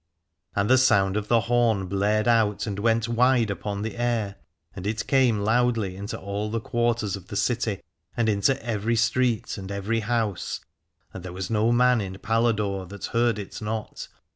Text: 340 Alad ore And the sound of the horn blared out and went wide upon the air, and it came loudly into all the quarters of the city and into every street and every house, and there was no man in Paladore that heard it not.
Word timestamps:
340 0.55 0.55
Alad 0.55 0.57
ore 0.57 0.61
And 0.63 0.69
the 0.71 0.83
sound 0.83 1.17
of 1.17 1.27
the 1.27 1.39
horn 1.41 1.85
blared 1.85 2.27
out 2.27 2.65
and 2.65 2.79
went 2.79 3.07
wide 3.07 3.51
upon 3.51 3.83
the 3.83 3.97
air, 3.97 4.37
and 4.75 4.87
it 4.87 5.05
came 5.05 5.41
loudly 5.41 5.95
into 5.95 6.19
all 6.19 6.49
the 6.49 6.59
quarters 6.59 7.15
of 7.15 7.27
the 7.27 7.35
city 7.35 7.83
and 8.17 8.27
into 8.27 8.59
every 8.65 8.95
street 8.95 9.59
and 9.59 9.71
every 9.71 9.99
house, 9.99 10.59
and 11.13 11.21
there 11.23 11.31
was 11.33 11.51
no 11.51 11.71
man 11.71 12.01
in 12.01 12.17
Paladore 12.17 12.87
that 12.87 13.05
heard 13.13 13.37
it 13.37 13.61
not. 13.61 14.07